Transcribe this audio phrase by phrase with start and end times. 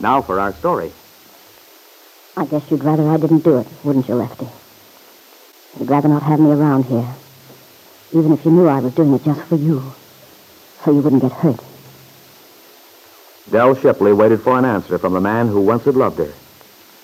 [0.00, 0.92] Now for our story.
[2.36, 4.48] I guess you'd rather I didn't do it, wouldn't you, Lefty?
[5.78, 7.06] You'd rather not have me around here,
[8.12, 9.92] even if you knew I was doing it just for you,
[10.82, 11.60] so you wouldn't get hurt.
[13.50, 16.32] Dell Shipley waited for an answer from the man who once had loved her.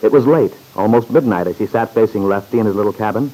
[0.03, 3.33] It was late, almost midnight, as she sat facing Lefty in his little cabin.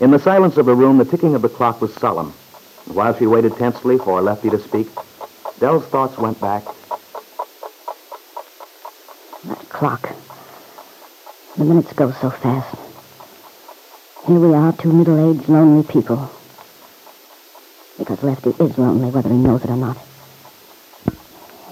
[0.00, 2.34] In the silence of the room, the ticking of the clock was solemn.
[2.86, 4.88] And while she waited tensely for Lefty to speak,
[5.60, 6.64] Dell's thoughts went back.
[9.74, 10.14] Clock.
[11.56, 12.76] The minutes go so fast.
[14.24, 16.30] Here we are, two middle-aged, lonely people.
[17.98, 19.98] Because Lefty is lonely, whether he knows it or not.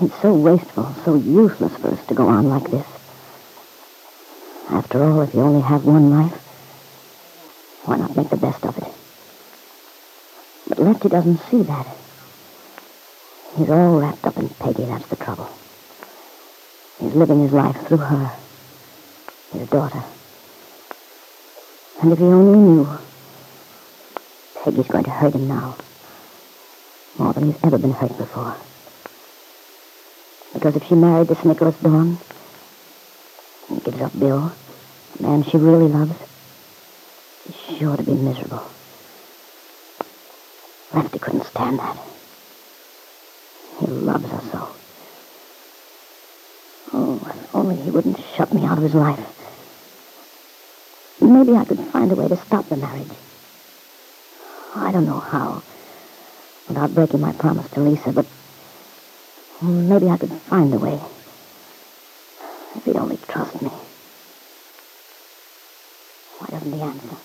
[0.01, 2.87] It's so wasteful, so useless for us to go on like this.
[4.69, 6.34] After all, if you only have one life,
[7.84, 8.93] why not make the best of it?
[10.69, 11.87] But Lefty doesn't see that.
[13.57, 15.48] He's all wrapped up in Peggy, that's the trouble.
[17.01, 18.37] He's living his life through her,
[19.52, 20.02] his daughter.
[22.01, 22.98] And if he only knew,
[24.62, 25.76] Peggy's going to hurt him now.
[27.18, 28.57] More than he's ever been hurt before.
[30.54, 32.18] Because if she married this Nicholas Dawn,
[33.68, 34.52] and gives up Bill,
[35.16, 36.15] the man she really loves,
[37.46, 38.63] he's sure to be miserable.
[40.93, 41.98] Lefty couldn't stand that.
[43.80, 44.82] He loves her so.
[47.26, 49.20] If only he wouldn't shut me out of his life.
[51.20, 53.09] Maybe I could find a way to stop the marriage.
[54.74, 55.62] I don't know how,
[56.66, 58.26] without breaking my promise to Lisa, but
[59.60, 61.01] maybe I could find a way.
[62.74, 63.70] If he'd only trust me.
[66.38, 67.16] Why doesn't he answer?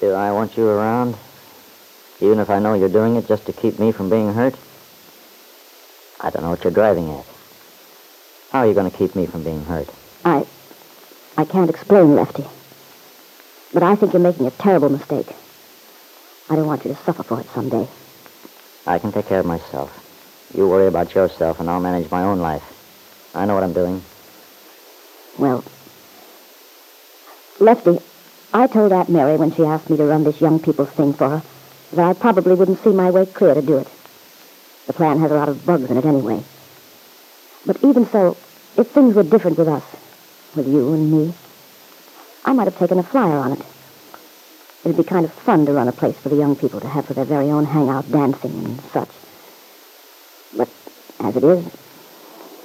[0.00, 1.16] Do I want you around?
[2.20, 4.54] Even if I know you're doing it just to keep me from being hurt?
[6.20, 7.37] I don't know what you're driving at.
[8.50, 9.88] How are you going to keep me from being hurt?
[10.24, 10.46] I...
[11.36, 12.44] I can't explain, Lefty.
[13.72, 15.28] But I think you're making a terrible mistake.
[16.50, 17.86] I don't want you to suffer for it someday.
[18.86, 19.92] I can take care of myself.
[20.54, 22.64] You worry about yourself, and I'll manage my own life.
[23.34, 24.02] I know what I'm doing.
[25.38, 25.62] Well,
[27.60, 27.98] Lefty,
[28.54, 31.28] I told Aunt Mary when she asked me to run this young people's thing for
[31.28, 31.42] her
[31.92, 33.88] that I probably wouldn't see my way clear to do it.
[34.86, 36.42] The plan has a lot of bugs in it anyway.
[37.68, 38.34] But even so,
[38.78, 39.84] if things were different with us,
[40.56, 41.34] with you and me,
[42.46, 43.62] I might have taken a flyer on it.
[44.84, 47.04] It'd be kind of fun to run a place for the young people to have
[47.04, 49.10] for their very own hangout dancing and such.
[50.56, 50.70] But
[51.20, 51.62] as it is,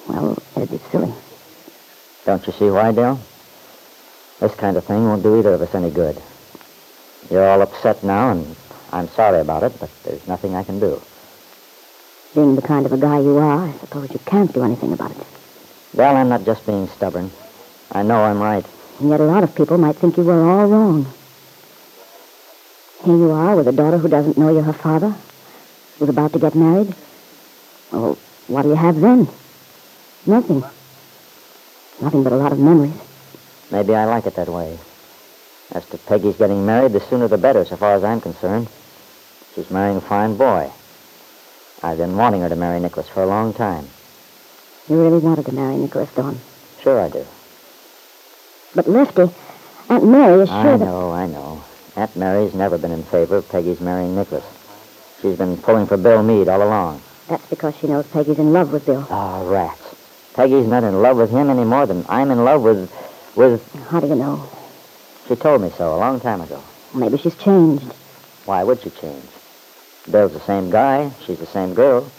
[0.07, 1.13] well, it'd be silly.
[2.25, 3.19] Don't you see why, Dale?
[4.39, 6.21] This kind of thing won't do either of us any good.
[7.29, 8.55] You're all upset now, and
[8.93, 11.01] I'm sorry about it, but there's nothing I can do.
[12.33, 15.11] Being the kind of a guy you are, I suppose you can't do anything about
[15.11, 15.27] it.
[15.93, 17.29] Well, I'm not just being stubborn.
[17.91, 18.65] I know I'm right.
[18.99, 21.05] And yet a lot of people might think you were all wrong.
[23.05, 25.13] Here you are with a daughter who doesn't know you're her father,
[25.99, 26.95] who's about to get married.
[27.91, 28.17] Well,
[28.47, 29.27] what do you have then?
[30.25, 30.63] Nothing.
[32.01, 32.93] Nothing but a lot of memories.
[33.71, 34.79] Maybe I like it that way.
[35.71, 38.69] As to Peggy's getting married, the sooner the better, so far as I'm concerned.
[39.53, 40.71] She's marrying a fine boy.
[41.83, 43.89] I've been wanting her to marry Nicholas for a long time.
[44.87, 46.39] You really wanted to marry Nicholas Don?
[46.81, 47.25] Sure I do.
[48.73, 49.29] But Lefty,
[49.89, 50.85] Aunt Mary is sure I that...
[50.85, 51.61] know, I know.
[51.97, 54.45] Aunt Mary's never been in favor of Peggy's marrying Nicholas.
[55.21, 57.01] She's been pulling for Bill Meade all along.
[57.27, 59.05] That's because she knows Peggy's in love with Bill.
[59.09, 59.95] Oh, rats.
[60.33, 62.89] Peggy's not in love with him any more than I'm in love with...
[63.35, 63.61] with...
[63.89, 64.49] How do you know?
[65.27, 66.63] She told me so a long time ago.
[66.93, 67.93] Maybe she's changed.
[68.45, 69.23] Why would she change?
[70.09, 71.11] Bill's the same guy.
[71.25, 72.11] She's the same girl.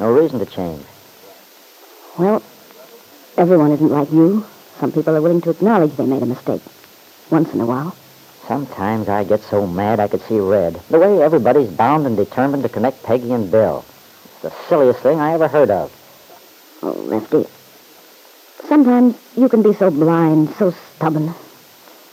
[0.00, 0.84] No reason to change.
[2.18, 2.42] Well,
[3.36, 4.44] everyone isn't like you.
[4.80, 6.62] Some people are willing to acknowledge they made a mistake.
[7.30, 7.96] Once in a while.
[8.48, 10.80] Sometimes I get so mad I could see red.
[10.90, 13.84] The way everybody's bound and determined to connect Peggy and Bill.
[14.24, 15.92] It's the silliest thing I ever heard of.
[16.82, 17.46] Oh, Lefty.
[18.68, 21.34] Sometimes you can be so blind, so stubborn.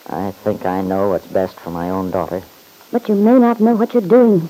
[0.08, 2.44] I think I know what's best for my own daughter.
[2.92, 4.50] But you may not know what you're doing.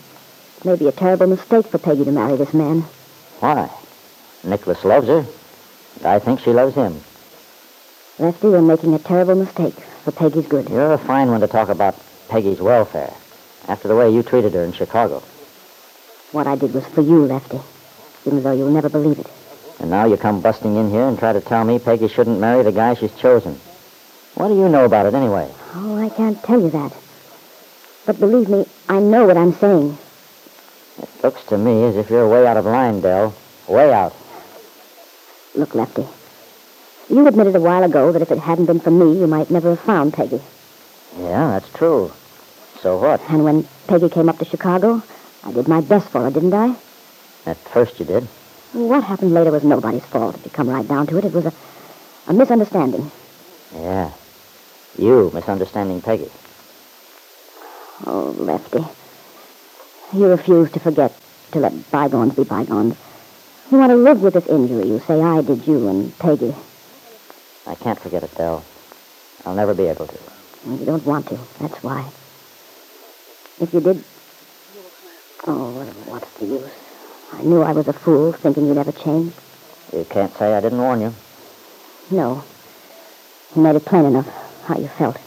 [0.59, 2.81] It may be a terrible mistake for Peggy to marry this man.
[3.39, 3.69] Why?
[4.44, 5.25] Nicholas loves her.
[6.00, 7.00] And I think she loves him.
[8.19, 9.73] Lefty, you're making a terrible mistake
[10.03, 10.67] for Peggy's good.
[10.69, 11.95] You're a fine one to talk about
[12.27, 13.13] Peggy's welfare.
[13.69, 15.23] After the way you treated her in Chicago.
[16.33, 17.61] What I did was for you, Lefty.
[18.25, 19.27] Even though you'll never believe it.
[19.79, 22.63] And now you come busting in here and try to tell me Peggy shouldn't marry
[22.63, 23.53] the guy she's chosen.
[24.35, 25.50] What do you know about it anyway?
[25.75, 26.94] Oh, I can't tell you that.
[28.06, 29.97] But believe me, I know what I'm saying.
[31.01, 33.33] It looks to me as if you're way out of line, Dell.
[33.67, 34.13] Way out.
[35.55, 36.05] Look, Lefty,
[37.09, 39.69] You admitted a while ago that if it hadn't been for me, you might never
[39.71, 40.41] have found Peggy.
[41.17, 42.11] Yeah, that's true.
[42.81, 43.19] So what?
[43.29, 45.01] And when Peggy came up to Chicago,
[45.43, 46.75] I did my best for her, didn't I?
[47.45, 48.23] At first you did.
[48.73, 50.35] What happened later was nobody's fault.
[50.35, 51.53] If you come right down to it, it was a,
[52.27, 53.09] a misunderstanding.
[53.73, 54.11] Yeah.
[54.97, 56.29] You misunderstanding Peggy.
[58.05, 58.85] Oh, Lefty.
[60.11, 61.15] You refuse to forget,
[61.51, 62.97] to let bygones be bygones.
[63.71, 64.88] You want to live with this injury.
[64.88, 66.56] You say I did you and Peggy.
[67.67, 68.63] I can't forget it, Dell.
[69.45, 70.17] I'll never be able to.
[70.67, 71.38] You don't want to.
[71.59, 72.09] That's why.
[73.61, 74.03] If you did...
[75.45, 75.71] Oh,
[76.07, 76.71] what's the use?
[77.33, 79.33] I knew I was a fool, thinking you'd ever change.
[79.94, 81.13] You can't say I didn't warn you.
[82.09, 82.44] No.
[83.56, 84.27] You made it plain enough
[84.65, 85.17] how you felt.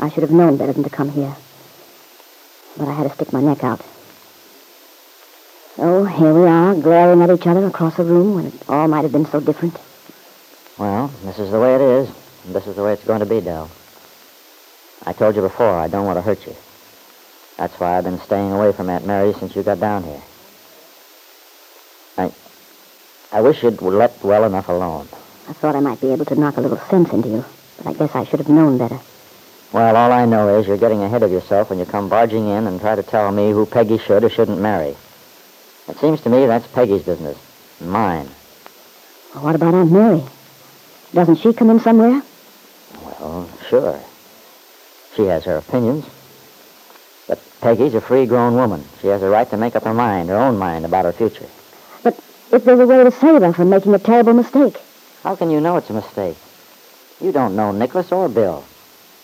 [0.00, 1.36] I should have known better than to come here.
[2.76, 3.80] But I had to stick my neck out.
[5.76, 9.02] So here we are, glaring at each other across a room when it all might
[9.02, 9.78] have been so different.
[10.78, 12.08] Well, this is the way it is.
[12.44, 13.70] And this is the way it's going to be, Dell.
[15.04, 16.54] I told you before, I don't want to hurt you.
[17.56, 20.22] That's why I've been staying away from Aunt Mary since you got down here.
[22.18, 22.32] I,
[23.30, 25.08] I wish you'd let well enough alone.
[25.48, 27.44] I thought I might be able to knock a little sense into you,
[27.78, 29.00] but I guess I should have known better.
[29.72, 32.66] Well, all I know is you're getting ahead of yourself when you come barging in
[32.66, 34.94] and try to tell me who Peggy should or shouldn't marry.
[35.88, 37.38] It seems to me that's Peggy's business,
[37.80, 38.28] mine.
[39.34, 40.22] Well, what about Aunt Mary?
[41.14, 42.22] Doesn't she come in somewhere?
[43.02, 43.98] Well, sure.
[45.16, 46.04] She has her opinions.
[47.26, 48.84] But Peggy's a free-grown woman.
[49.00, 51.48] She has a right to make up her mind, her own mind, about her future.
[52.02, 52.18] But
[52.52, 54.76] if there's a way to save her from making a terrible mistake.
[55.22, 56.36] How can you know it's a mistake?
[57.22, 58.64] You don't know Nicholas or Bill.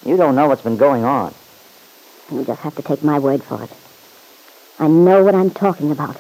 [0.05, 1.35] You don't know what's been going on.
[2.31, 3.71] You just have to take my word for it.
[4.79, 6.17] I know what I'm talking about.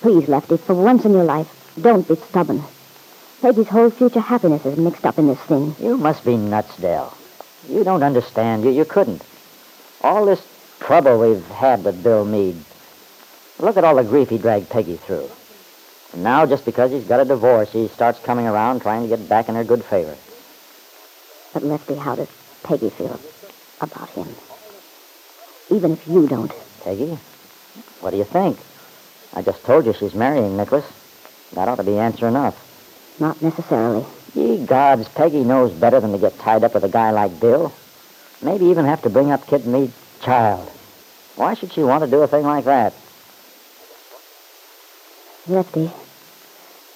[0.00, 1.48] Please, Lefty, for once in your life,
[1.80, 2.62] don't be stubborn.
[3.42, 5.74] Peggy's whole future happiness is mixed up in this thing.
[5.80, 7.16] You must be nuts, Dell.
[7.68, 8.64] You don't understand.
[8.64, 9.22] You, you couldn't.
[10.00, 10.46] All this
[10.80, 12.62] trouble we've had with Bill Meade.
[13.58, 15.28] Look at all the grief he dragged Peggy through.
[16.12, 19.28] And now, just because he's got a divorce, he starts coming around trying to get
[19.28, 20.16] back in her good favor.
[21.52, 22.28] But, Lefty, how does
[22.64, 23.20] Peggy feel
[23.80, 24.34] about him?
[25.70, 26.52] Even if you don't.
[26.82, 27.18] Peggy?
[28.00, 28.58] What do you think?
[29.34, 30.84] I just told you she's marrying Nicholas.
[31.52, 32.56] That ought to be answer enough.
[33.20, 34.04] Not necessarily.
[34.34, 37.72] Ye gods, Peggy knows better than to get tied up with a guy like Bill.
[38.42, 40.68] Maybe even have to bring up Kid Meade's child.
[41.36, 42.94] Why should she want to do a thing like that?
[45.46, 45.90] Lefty,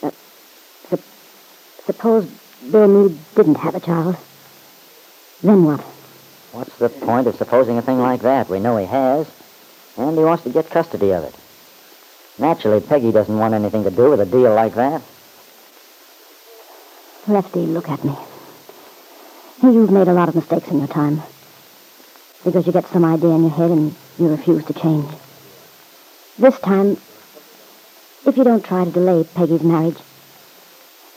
[0.03, 0.11] uh,
[0.89, 1.01] sup-
[1.85, 2.27] suppose
[2.71, 4.17] Bill Meade didn't have a child.
[5.43, 5.81] Then what?
[6.53, 8.49] What's the point of supposing a thing like that?
[8.49, 9.31] We know he has,
[9.97, 11.35] and he wants to get custody of it.
[12.39, 15.03] Naturally, Peggy doesn't want anything to do with a deal like that.
[17.27, 18.17] Lefty, look at me.
[19.63, 21.23] You've made a lot of mistakes in your time.
[22.45, 25.11] Because you get some idea in your head and you refuse to change.
[26.39, 26.97] This time,
[28.25, 29.99] if you don't try to delay Peggy's marriage,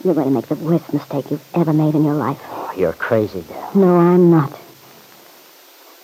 [0.03, 2.60] you're going to make the worst mistake you've ever made in your life.
[2.71, 3.71] Oh, you're crazy, Dell.
[3.75, 4.57] No, I'm not.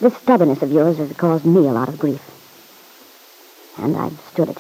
[0.02, 2.22] This stubbornness of yours has caused me a lot of grief.
[3.78, 4.58] And I've stood it.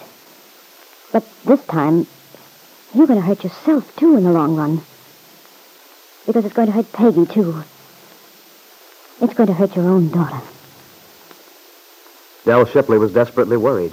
[1.12, 2.08] But this time,
[2.94, 4.82] you're going to hurt yourself, too, in the long run.
[6.26, 7.64] Because it's going to hurt Peggy, too.
[9.22, 10.42] It's going to hurt your own daughter.
[12.46, 13.92] Dell Shipley was desperately worried.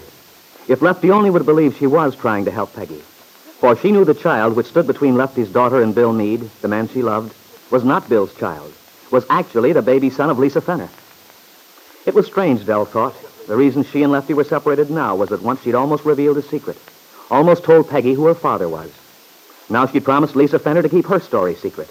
[0.69, 3.03] If Lefty only would believe she was trying to help Peggy.
[3.59, 6.89] For she knew the child which stood between Lefty's daughter and Bill Meade, the man
[6.89, 7.35] she loved,
[7.71, 8.73] was not Bill's child,
[9.11, 10.89] was actually the baby son of Lisa Fenner.
[12.07, 13.17] It was strange, Dell thought.
[13.47, 16.43] The reason she and Lefty were separated now was that once she'd almost revealed a
[16.43, 16.79] secret,
[17.31, 18.91] almost told Peggy who her father was.
[19.69, 21.91] Now she'd promised Lisa Fenner to keep her story secret.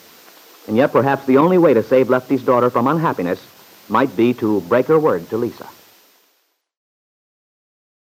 [0.67, 3.45] And yet perhaps the only way to save Lefty's daughter from unhappiness
[3.89, 5.67] might be to break her word to Lisa.